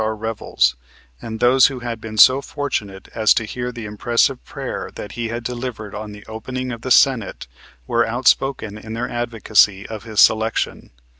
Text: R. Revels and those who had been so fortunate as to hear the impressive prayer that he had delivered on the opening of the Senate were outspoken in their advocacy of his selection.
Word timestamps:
R. 0.03 0.15
Revels 0.15 0.75
and 1.21 1.39
those 1.39 1.67
who 1.67 1.81
had 1.81 2.01
been 2.01 2.17
so 2.17 2.41
fortunate 2.41 3.07
as 3.13 3.35
to 3.35 3.45
hear 3.45 3.71
the 3.71 3.85
impressive 3.85 4.43
prayer 4.43 4.89
that 4.95 5.11
he 5.11 5.27
had 5.29 5.43
delivered 5.43 5.93
on 5.93 6.11
the 6.11 6.25
opening 6.25 6.71
of 6.71 6.81
the 6.81 6.89
Senate 6.89 7.45
were 7.85 8.03
outspoken 8.07 8.79
in 8.79 8.93
their 8.93 9.07
advocacy 9.07 9.85
of 9.87 10.01
his 10.01 10.19
selection. 10.19 10.89